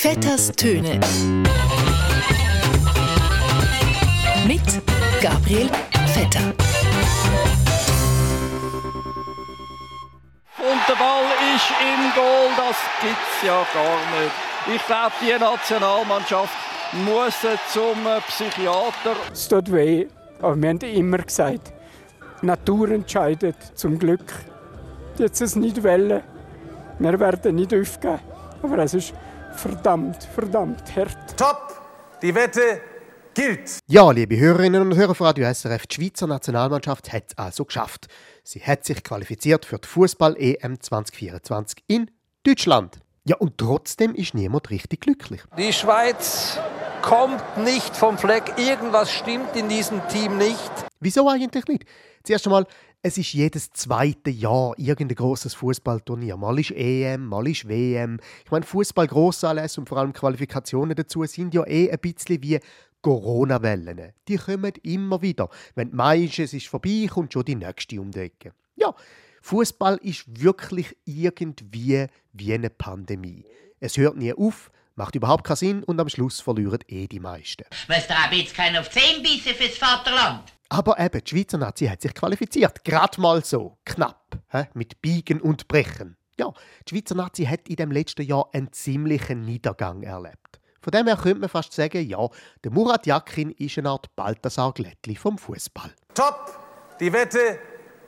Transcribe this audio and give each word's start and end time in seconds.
Vetters 0.00 0.52
Töne. 0.52 1.00
Mit 4.46 4.62
Gabriel 5.20 5.68
Vetter. 6.06 6.54
Und 10.56 10.82
der 10.88 10.94
Ball 10.94 11.24
ist 11.52 11.72
im 11.80 12.14
Goal, 12.14 12.48
das 12.56 12.76
gibt's 13.02 13.42
ja 13.44 13.66
gar 13.74 13.98
nicht. 14.20 14.76
Ich 14.76 14.86
glaube, 14.86 15.14
die 15.20 15.36
Nationalmannschaft 15.36 16.54
muss 17.04 17.40
zum 17.72 17.98
Psychiater. 18.28 19.16
Es 19.32 19.48
tut 19.48 19.72
weh, 19.72 20.06
aber 20.40 20.62
wir 20.62 20.68
haben 20.68 20.78
immer 20.78 21.18
gesagt, 21.18 21.72
Natur 22.42 22.90
entscheidet 22.90 23.56
zum 23.74 23.98
Glück. 23.98 24.32
Jetzt 25.18 25.40
es 25.40 25.56
nicht 25.56 25.82
wollen. 25.82 26.22
Wir 27.00 27.18
werden 27.18 27.56
nicht 27.56 27.74
aufgeben. 27.74 28.20
Aber 28.62 28.78
es 28.78 28.94
ist 28.94 29.12
verdammt, 29.54 30.24
verdammt 30.34 30.96
hart. 30.96 31.36
Top! 31.36 31.80
Die 32.22 32.34
Wette 32.34 32.80
gilt! 33.34 33.78
Ja, 33.86 34.10
liebe 34.10 34.38
Hörerinnen 34.38 34.82
und 34.82 34.96
Hörer 34.96 35.14
von 35.14 35.26
Radio 35.26 35.52
SRF, 35.52 35.86
die 35.86 35.94
Schweizer 35.96 36.26
Nationalmannschaft 36.26 37.12
hat 37.12 37.24
es 37.28 37.38
also 37.38 37.64
geschafft. 37.64 38.06
Sie 38.42 38.60
hat 38.60 38.84
sich 38.84 39.02
qualifiziert 39.02 39.64
für 39.64 39.78
die 39.78 39.88
Fußball-EM 39.88 40.80
2024 40.80 41.84
in 41.86 42.10
Deutschland. 42.44 42.98
Ja, 43.24 43.36
und 43.36 43.58
trotzdem 43.58 44.14
ist 44.14 44.34
niemand 44.34 44.70
richtig 44.70 45.00
glücklich. 45.02 45.42
Die 45.56 45.72
Schweiz 45.72 46.58
kommt 47.02 47.42
nicht 47.58 47.94
vom 47.94 48.16
Fleck. 48.16 48.54
Irgendwas 48.56 49.12
stimmt 49.12 49.54
in 49.54 49.68
diesem 49.68 50.06
Team 50.08 50.38
nicht. 50.38 50.70
Wieso 51.00 51.28
eigentlich 51.28 51.66
nicht? 51.66 51.84
Zuerst 52.24 52.46
einmal, 52.46 52.66
es 53.02 53.16
ist 53.16 53.32
jedes 53.32 53.70
zweite 53.70 54.30
Jahr 54.30 54.74
irgendein 54.76 55.16
großes 55.16 55.54
Fußballturnier. 55.54 56.36
Mal 56.36 56.58
ist 56.58 56.72
EM, 56.72 57.26
mal 57.26 57.46
ist 57.46 57.68
WM. 57.68 58.18
Ich 58.44 58.50
meine, 58.50 58.66
Fußball 58.66 59.06
Grossanlässe 59.06 59.80
und 59.80 59.88
vor 59.88 59.98
allem 59.98 60.12
Qualifikationen 60.12 60.96
dazu 60.96 61.24
sind 61.24 61.54
ja 61.54 61.64
eh 61.66 61.90
ein 61.90 61.98
bisschen 62.00 62.42
wie 62.42 62.58
Corona-Wellen. 63.00 64.12
Die 64.26 64.36
kommen 64.36 64.72
immer 64.82 65.22
wieder. 65.22 65.48
Wenn 65.76 65.94
Mai 65.94 66.24
ist, 66.24 66.40
es 66.40 66.52
ist 66.52 66.66
vorbei, 66.66 67.06
kommt 67.08 67.32
schon 67.32 67.44
die 67.44 67.54
nächste 67.54 68.00
um. 68.00 68.10
Ja, 68.74 68.94
Fußball 69.42 69.98
ist 70.02 70.42
wirklich 70.42 70.96
irgendwie 71.04 72.06
wie 72.32 72.52
eine 72.52 72.70
Pandemie. 72.70 73.44
Es 73.78 73.96
hört 73.96 74.16
nie 74.16 74.32
auf, 74.32 74.72
macht 74.98 75.14
überhaupt 75.14 75.44
keinen 75.44 75.56
Sinn 75.56 75.84
und 75.84 75.98
am 76.00 76.08
Schluss 76.08 76.40
verlieren 76.40 76.80
eh 76.88 77.06
die 77.06 77.20
meisten. 77.20 77.64
Was 77.86 78.06
da 78.08 78.16
ab 78.16 78.32
jetzt 78.32 78.54
keiner 78.54 78.80
auf 78.80 78.90
10 78.90 79.22
Bisse 79.22 79.54
fürs 79.54 79.78
Vaterland? 79.78 80.52
Aber 80.68 80.98
eben, 80.98 81.22
die 81.24 81.30
Schweizer 81.30 81.56
Nazi 81.56 81.86
hat 81.86 82.02
sich 82.02 82.12
qualifiziert. 82.12 82.84
Gerade 82.84 83.18
mal 83.20 83.42
so. 83.42 83.78
Knapp. 83.86 84.38
He? 84.50 84.64
Mit 84.74 85.00
Biegen 85.00 85.40
und 85.40 85.66
Brechen. 85.68 86.16
Ja, 86.38 86.52
die 86.86 86.94
Schweizer 86.94 87.14
Nazi 87.14 87.44
hat 87.44 87.68
in 87.68 87.76
dem 87.76 87.90
letzten 87.90 88.22
Jahr 88.22 88.50
einen 88.52 88.70
ziemlichen 88.72 89.42
Niedergang 89.42 90.02
erlebt. 90.02 90.60
Von 90.82 90.90
dem 90.90 91.06
her 91.06 91.16
könnte 91.16 91.40
man 91.40 91.48
fast 91.48 91.72
sagen, 91.72 92.06
ja, 92.06 92.28
der 92.62 92.70
Murat 92.70 93.06
Yakin 93.06 93.50
ist 93.52 93.78
eine 93.78 93.90
Art 93.90 94.14
Balthasar 94.14 94.72
Glättli 94.72 95.16
vom 95.16 95.38
Fußball. 95.38 95.94
Top! 96.14 96.58
Die 97.00 97.12
Wette 97.12 97.58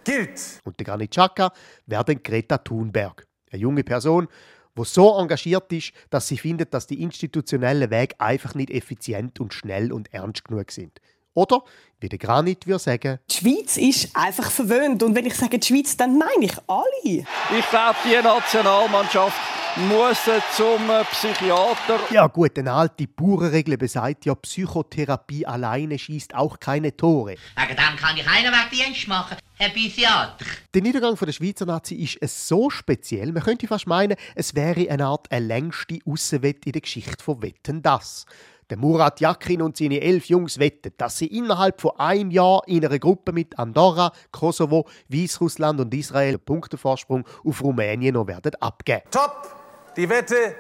gilt! 0.05 0.61
Und 0.65 0.79
der 0.79 0.85
Granit 0.85 1.13
Xhaka 1.13 1.53
wäre 1.87 2.17
Greta 2.17 2.59
Thunberg. 2.59 3.27
Eine 3.51 3.63
junge 3.63 3.85
Person, 3.85 4.29
die 4.77 4.85
so 4.85 5.19
engagiert 5.19 5.73
ist, 5.73 5.93
dass 6.11 6.29
sie 6.29 6.39
findet, 6.39 6.73
dass 6.75 6.87
die 6.87 7.03
institutionellen 7.03 7.91
Wege 7.91 8.15
einfach 8.19 8.55
nicht 8.55 8.71
effizient 8.71 9.41
und 9.41 9.55
schnell 9.55 9.93
und 9.93 10.13
ernst 10.13 10.45
genug 10.45 10.71
sind. 10.71 11.01
Oder, 11.35 11.63
wie 12.01 12.09
der 12.09 12.19
Granit 12.19 12.67
würde 12.67 12.81
sagen, 12.81 13.19
Die 13.31 13.35
Schweiz 13.37 13.77
ist 13.77 14.17
einfach 14.17 14.51
verwöhnt. 14.51 15.03
Und 15.03 15.15
wenn 15.15 15.27
ich 15.27 15.35
sage 15.35 15.59
die 15.59 15.67
Schweiz, 15.67 15.97
dann 15.97 16.19
meine 16.19 16.45
ich 16.45 16.57
alle. 16.67 16.85
Ich 17.05 17.71
glaube, 17.71 17.97
die 18.05 18.23
Nationalmannschaft 18.23 19.39
muss 19.77 20.25
zum 20.57 20.91
Psychiater. 21.13 22.01
ja 22.11 22.27
gut, 22.27 22.59
eine 22.59 22.73
alte 22.73 23.07
Bauernregel 23.07 23.77
besagt 23.77 24.27
ja, 24.27 24.35
Psychotherapie 24.35 25.47
alleine 25.47 25.99
schießt 25.99 26.35
auch 26.35 26.59
keine 26.59 26.97
Tore. 26.97 27.37
Wegen 27.57 27.77
dem 27.77 27.97
kann 27.97 28.17
ich 28.17 28.27
einen 28.29 28.53
Wegdienst 28.53 29.09
machen, 29.09 29.37
Herr 29.57 29.71
Psychiater. 29.71 30.45
Der 30.75 30.83
Niedergang 30.83 31.17
von 31.17 31.27
der 31.27 31.33
Schweizer 31.33 31.67
Nazi 31.67 31.95
ist 31.95 32.19
es 32.21 32.49
so 32.49 32.71
speziell, 32.71 33.33
man 33.33 33.43
könnte 33.43 33.67
fast 33.67 33.87
meinen, 33.87 34.17
es 34.35 34.55
wäre 34.55 34.91
eine 34.91 35.07
Art 35.07 35.31
eine 35.31 35.47
längste 35.47 35.99
Aussenwette 36.05 36.67
in 36.67 36.73
der 36.73 36.83
Geschichte 36.83 37.23
von 37.23 37.43
Wetten 37.43 37.83
das. 37.83 38.27
Der 38.71 38.79
Murat 38.79 39.21
Yakin 39.21 39.63
und 39.63 39.77
seine 39.77 40.01
elf 40.01 40.27
Jungs 40.27 40.61
wetten, 40.61 40.93
dass 40.97 41.19
sie 41.19 41.27
innerhalb 41.27 41.81
von 41.81 41.99
einem 41.99 42.31
Jahr 42.31 42.63
in 42.67 42.85
einer 42.85 43.01
Gruppe 43.01 43.33
mit 43.33 43.59
Andorra, 43.59 44.13
Kosovo, 44.31 44.89
Weißrussland 45.09 45.81
und 45.81 45.93
Israel 45.93 46.35
einen 46.35 46.45
Punktevorsprung 46.45 47.25
auf 47.45 47.65
Rumänien 47.65 48.15
noch 48.15 48.29
werden 48.29 48.55
abgeben. 48.61 49.03
Top! 49.11 49.60
Die 50.01 50.09
Wette 50.09 50.57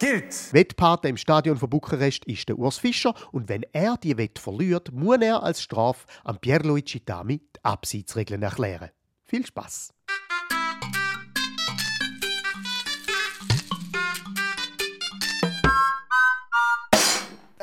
gilt! 0.00 0.52
Wettpate 0.52 1.06
im 1.06 1.16
Stadion 1.16 1.56
von 1.56 1.70
Bukarest 1.70 2.24
ist 2.24 2.48
der 2.48 2.58
Urs 2.58 2.78
Fischer 2.78 3.14
und 3.30 3.48
wenn 3.48 3.62
er 3.72 3.96
die 3.96 4.18
Wette 4.18 4.42
verliert, 4.42 4.90
muss 4.90 5.18
er 5.20 5.44
als 5.44 5.62
Strafe 5.62 6.08
an 6.24 6.40
Pierluigi 6.40 6.98
Tami 6.98 7.38
die 7.38 7.64
Abseitsregeln 7.64 8.42
erklären. 8.42 8.90
Viel 9.26 9.46
Spaß! 9.46 9.94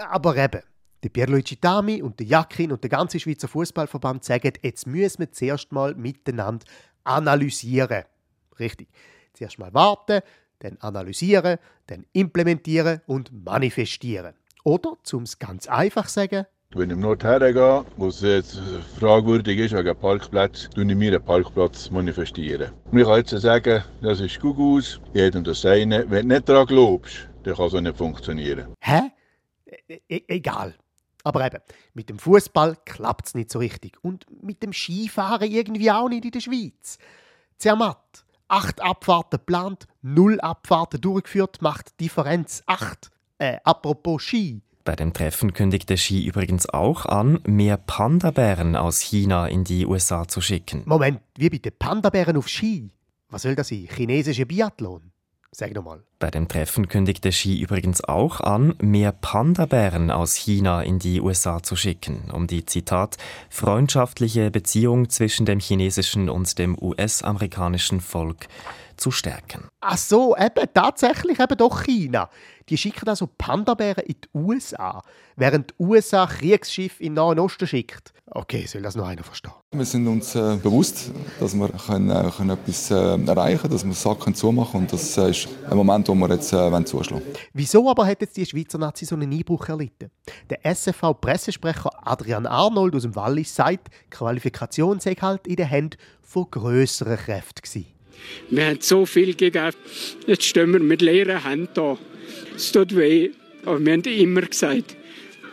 Aber 0.09 0.38
eben, 0.38 0.61
der 1.03 1.09
Pierluigi 1.09 1.57
Tami 1.57 2.01
und 2.01 2.21
der 2.21 2.27
Jakin 2.27 2.71
und 2.71 2.81
der 2.81 2.89
ganze 2.89 3.19
Schweizer 3.19 3.49
Fußballverband 3.49 4.23
sagen, 4.23 4.53
jetzt 4.61 4.88
müssen 4.88 5.19
wir 5.19 5.31
zuerst 5.33 5.73
mal 5.73 5.94
miteinander 5.94 6.65
analysieren. 7.03 8.05
Richtig. 8.57 8.88
Zuerst 9.33 9.59
mal 9.59 9.73
warten, 9.73 10.21
dann 10.59 10.78
analysieren, 10.79 11.57
dann 11.88 12.06
implementieren 12.13 13.01
und 13.07 13.31
manifestieren. 13.45 14.34
Oder, 14.63 14.97
um 15.13 15.23
es 15.23 15.40
ganz 15.40 15.68
einfach 15.68 16.07
zu 16.07 16.13
sagen, 16.13 16.45
Wenn 16.75 16.90
ich 16.90 16.95
im 16.95 17.00
Nord 17.00 17.23
hergehe, 17.23 17.85
wo 17.95 18.07
es 18.07 18.19
jetzt 18.19 18.59
fragwürdig 19.00 19.57
ist 19.57 19.73
wegen 19.73 19.95
Parkplatz, 19.97 20.69
tue 20.75 20.84
ich 20.84 20.95
mir 20.95 21.13
einen 21.13 21.23
Parkplatz 21.23 21.90
manifestieren. 21.91 22.73
Und 22.91 23.00
ich 23.00 23.06
kann 23.06 23.18
jetzt 23.18 23.29
sagen, 23.29 23.84
das 24.01 24.19
ist 24.19 24.40
gut 24.41 24.57
aus, 24.59 25.00
jedem 25.13 25.45
das 25.45 25.62
seine. 25.62 26.09
Wenn 26.12 26.28
du 26.28 26.35
nicht 26.35 26.50
daran 26.50 26.68
glaubst, 26.68 27.29
dann 27.44 27.56
kann 27.56 27.68
es 27.68 27.74
auch 27.74 27.81
nicht 27.81 27.97
funktionieren. 27.97 28.74
hä? 28.81 29.00
E 29.88 30.00
e 30.09 30.22
egal. 30.28 30.75
Aber 31.24 31.45
eben, 31.45 31.62
mit 31.94 32.09
dem 32.09 32.19
Fußball 32.19 32.78
klappt 32.85 33.28
es 33.28 33.35
nicht 33.35 33.51
so 33.51 33.59
richtig. 33.59 33.97
Und 34.01 34.25
mit 34.44 34.62
dem 34.63 34.74
Skifahren 34.74 35.50
irgendwie 35.50 35.91
auch 35.91 36.09
nicht 36.09 36.25
in 36.25 36.31
der 36.31 36.39
Schweiz. 36.41 36.97
Zermatt. 37.57 38.25
Acht 38.50 38.81
Abfahrten 38.81 39.39
geplant, 39.39 39.88
null 40.13 40.40
Abfahrten 40.40 41.01
durchgeführt, 41.01 41.62
macht 41.62 42.00
Differenz 42.00 42.63
acht. 42.66 43.12
Äh, 43.38 43.57
apropos 43.63 44.23
Ski. 44.23 44.62
Bei 44.84 44.95
dem 44.95 45.12
Treffen 45.12 45.53
kündigte 45.53 45.95
Xi 45.95 46.25
übrigens 46.25 46.69
auch 46.69 47.06
an, 47.06 47.40
mehr 47.45 47.78
Panda-Bären 47.78 48.75
aus 48.75 49.01
China 49.01 49.47
in 49.47 49.66
die 49.66 49.85
USA 49.85 50.28
zu 50.28 50.40
schicken. 50.40 50.84
Moment, 50.85 51.19
wie 51.38 51.50
bitte 51.50 51.72
Panda-Bären 51.72 52.38
auf 52.38 52.47
Ski? 52.47 52.90
Was 53.29 53.41
soll 53.41 53.56
das 53.56 53.68
sein? 53.68 53.88
Chinesische 53.94 54.45
Biathlon? 54.45 55.12
Sag 55.59 55.73
nochmal. 55.73 56.03
Bei 56.19 56.29
dem 56.29 56.47
Treffen 56.47 56.88
kündigte 56.88 57.29
Xi 57.31 57.59
übrigens 57.59 58.03
auch 58.03 58.41
an, 58.41 58.75
mehr 58.79 59.12
Panda-Bären 59.12 60.12
aus 60.12 60.35
China 60.35 60.84
in 60.84 61.00
die 61.00 61.19
USA 61.19 61.63
zu 61.63 61.75
schicken, 61.75 62.29
um 62.31 62.45
die, 62.45 62.63
Zitat, 62.63 63.18
freundschaftliche 63.50 64.51
Beziehung 64.51 65.09
zwischen 65.09 65.47
dem 65.47 65.59
chinesischen 65.59 66.29
und 66.29 66.59
dem 66.59 66.78
US-amerikanischen 66.79 68.01
Volk 68.01 68.45
zu 68.97 69.09
stärken. 69.09 69.68
Ach 69.81 69.97
so, 69.97 70.38
eben, 70.38 70.68
tatsächlich 70.75 71.40
eben 71.40 71.57
doch 71.57 71.84
China. 71.85 72.29
Die 72.69 72.78
schicken 72.78 73.07
also 73.07 73.28
Panda-Bären 73.38 74.03
in 74.05 74.16
die 74.22 74.28
USA, 74.33 75.01
während 75.38 75.72
die 75.72 75.83
USA 75.83 76.28
Kriegsschiffe 76.28 77.01
in 77.01 77.16
den 77.16 77.23
Nahen 77.23 77.39
Osten 77.39 77.66
schickt. 77.66 78.13
Okay, 78.29 78.66
soll 78.66 78.81
das 78.81 78.97
noch 78.97 79.07
einer 79.07 79.23
verstehen? 79.23 79.53
Wir 79.73 79.85
sind 79.85 80.05
uns 80.05 80.35
äh, 80.35 80.57
bewusst, 80.61 81.11
dass 81.39 81.53
wir 81.53 81.69
können, 81.69 82.09
äh, 82.09 82.30
können 82.36 82.50
etwas 82.50 82.92
äh, 82.92 82.95
erreichen 82.95 83.62
können, 83.62 83.74
dass 83.74 83.86
wir 83.86 83.94
Sachen 83.94 84.36
zumachen 84.36 84.81
und 84.81 84.92
das 84.92 85.18
äh, 85.18 85.30
ist 85.30 85.47
ein 85.69 85.77
Moment, 85.77 86.09
wo 86.09 86.15
wir 86.15 86.30
jetzt 86.30 86.51
äh, 86.51 86.57
wollen 86.57 86.86
zuschlagen 86.86 87.24
Wieso 87.53 87.89
aber 87.89 88.06
hat 88.06 88.19
jetzt 88.19 88.36
die 88.36 88.45
Schweizer 88.45 88.77
Nazi 88.77 89.06
so 89.06 89.15
einen 89.15 89.31
Einbruch 89.31 89.69
erlitten? 89.69 90.12
Der 90.50 90.65
SFV-Pressesprecher 90.65 91.89
Adrian 92.06 92.45
Arnold 92.45 92.95
aus 92.95 93.03
dem 93.03 93.15
Wallis 93.15 93.56
sagt, 93.56 93.88
die 93.88 94.09
Qualifikation 94.09 95.00
sei 95.00 95.15
halt 95.15 95.47
in 95.47 95.56
den 95.56 95.68
Händen 95.68 95.97
von 96.21 96.47
grösseren 96.51 97.18
Kräften 97.18 97.62
gewesen. 97.62 97.86
Wir 98.50 98.65
haben 98.65 98.81
so 98.81 99.06
viel 99.06 99.36
gegeben. 99.36 99.74
Jetzt 100.25 100.44
stehen 100.44 100.74
wir 100.74 100.81
mit 100.81 101.01
leeren 101.01 101.44
Händen 101.44 101.69
da. 101.74 101.97
Es 102.56 102.71
tut 102.71 102.95
weh, 102.95 103.31
aber 103.65 103.83
wir 103.85 103.94
haben 103.94 104.01
immer 104.03 104.41
gesagt, 104.41 104.95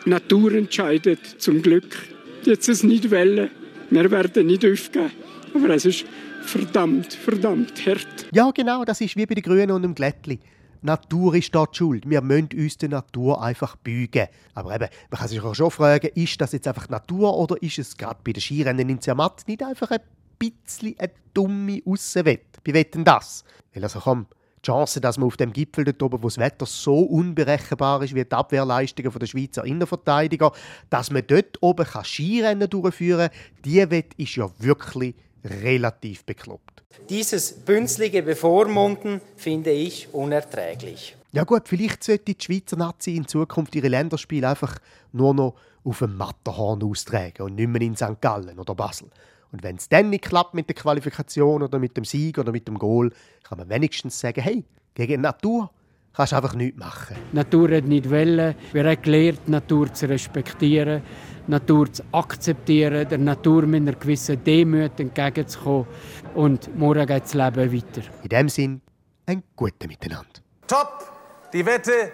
Natur 0.06 0.52
entscheidet 0.52 1.20
zum 1.38 1.62
Glück. 1.62 1.96
Jetzt 2.44 2.68
es 2.68 2.82
nicht 2.82 3.10
wollen. 3.10 3.50
Wir 3.90 4.10
werden 4.10 4.46
nicht 4.46 4.64
aufgeben. 4.64 5.10
Aber 5.54 5.70
es 5.70 5.84
ist 5.84 6.04
verdammt, 6.42 7.14
verdammt 7.14 7.86
hart. 7.86 8.26
Ja, 8.32 8.50
genau, 8.50 8.84
das 8.84 9.00
ist 9.00 9.16
wie 9.16 9.26
bei 9.26 9.34
den 9.34 9.42
Grünen 9.42 9.70
und 9.70 9.82
dem 9.82 9.94
Glättli. 9.94 10.40
Natur 10.82 11.34
ist 11.34 11.54
dort 11.54 11.74
schuld. 11.74 12.08
Wir 12.08 12.20
müssen 12.20 12.50
uns 12.54 12.76
der 12.76 12.90
Natur 12.90 13.42
einfach 13.42 13.76
beugen. 13.76 14.28
Aber 14.52 14.74
eben, 14.74 14.88
man 15.10 15.18
kann 15.18 15.28
sich 15.28 15.40
auch 15.40 15.54
schon 15.54 15.70
fragen, 15.70 16.10
ist 16.14 16.38
das 16.38 16.52
jetzt 16.52 16.68
einfach 16.68 16.90
Natur 16.90 17.34
oder 17.38 17.60
ist 17.62 17.78
es 17.78 17.96
gerade 17.96 18.20
bei 18.22 18.32
den 18.32 18.42
Skirennen 18.42 18.88
in 18.90 19.00
Zermatt 19.00 19.42
nicht 19.46 19.62
einfach 19.62 19.90
ein 19.92 20.00
bisschen 20.38 20.94
eine 20.98 21.12
dumme 21.32 21.80
Aussenwette? 21.86 22.60
Wie 22.64 22.74
wetten 22.74 23.02
das? 23.02 23.44
Weil 23.72 23.84
also 23.84 24.00
komm, 24.00 24.26
Die 24.64 24.70
Chance, 24.70 24.98
dass 24.98 25.18
man 25.18 25.26
auf 25.26 25.36
dem 25.36 25.52
Gipfel 25.52 25.84
dort 25.84 26.02
oben, 26.02 26.22
wo 26.22 26.26
das 26.28 26.38
Wetter 26.38 26.64
so 26.64 27.00
unberechenbar 27.00 28.02
ist 28.02 28.14
wie 28.14 28.24
die 28.24 28.32
Abwehrleistungen 28.32 29.12
der 29.12 29.26
Schweizer 29.26 29.62
Innenverteidiger, 29.62 30.52
dass 30.88 31.10
man 31.10 31.22
dort 31.26 31.62
oben 31.62 31.84
Skirennen 32.02 32.70
durchführen 32.70 33.28
kann, 33.28 33.62
die 33.62 33.90
Wette 33.90 34.16
ist 34.16 34.36
ja 34.36 34.48
wirklich 34.58 35.14
relativ 35.44 36.24
bekloppt. 36.24 36.82
Dieses 37.10 37.52
bünzlige 37.52 38.22
Bevormunden 38.22 39.20
finde 39.36 39.70
ich 39.70 40.08
unerträglich. 40.14 41.14
Ja 41.32 41.44
gut, 41.44 41.68
vielleicht 41.68 42.02
sollte 42.02 42.32
die 42.32 42.42
Schweizer 42.42 42.76
Nazi 42.76 43.16
in 43.16 43.28
Zukunft 43.28 43.74
ihre 43.74 43.88
Länderspiele 43.88 44.48
einfach 44.48 44.78
nur 45.12 45.34
noch 45.34 45.56
auf 45.84 45.98
dem 45.98 46.16
Matterhorn 46.16 46.82
austragen 46.82 47.42
und 47.42 47.56
nicht 47.56 47.68
mehr 47.68 47.82
in 47.82 47.96
St. 47.96 48.18
Gallen 48.22 48.58
oder 48.58 48.74
Basel. 48.74 49.08
Und 49.54 49.62
wenn 49.62 49.76
es 49.76 49.88
dann 49.88 50.10
nicht 50.10 50.24
klappt 50.24 50.54
mit 50.54 50.66
der 50.68 50.74
Qualifikation 50.74 51.62
oder 51.62 51.78
mit 51.78 51.96
dem 51.96 52.04
Sieg 52.04 52.38
oder 52.38 52.50
mit 52.50 52.66
dem 52.66 52.76
Goal, 52.76 53.12
kann 53.44 53.56
man 53.56 53.68
wenigstens 53.68 54.18
sagen, 54.18 54.40
hey, 54.42 54.64
gegen 54.94 55.12
die 55.12 55.18
Natur 55.18 55.70
kannst 56.12 56.32
du 56.32 56.36
einfach 56.36 56.56
nichts 56.56 56.76
machen. 56.76 57.16
Die 57.30 57.36
Natur 57.36 57.70
hat 57.70 57.84
nicht 57.84 58.10
wollen. 58.10 58.56
Wir 58.72 58.84
haben 58.84 59.00
gelernt, 59.00 59.38
die 59.46 59.52
Natur 59.52 59.94
zu 59.94 60.08
respektieren, 60.08 61.02
die 61.46 61.50
Natur 61.52 61.92
zu 61.92 62.02
akzeptieren, 62.10 63.08
der 63.08 63.18
Natur 63.18 63.64
mit 63.66 63.82
einer 63.82 63.92
gewissen 63.92 64.42
Demut 64.42 64.98
entgegenzukommen. 64.98 65.86
Und 66.34 66.76
morgen 66.76 67.06
geht 67.06 67.22
das 67.22 67.34
Leben 67.34 67.72
weiter. 67.72 68.02
In 68.24 68.28
dem 68.30 68.48
Sinn, 68.48 68.80
ein 69.26 69.44
gutes 69.54 69.88
Miteinander. 69.88 70.26
Top! 70.66 71.12
Die 71.52 71.64
Wette 71.64 72.10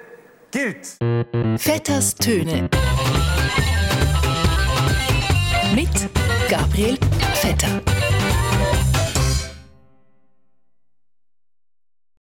gilt! 0.51 0.99
Vetters 1.59 2.15
Töne. 2.17 2.69
Mit 5.75 6.30
Gabriel 6.51 6.99
Vetter. 7.43 8.00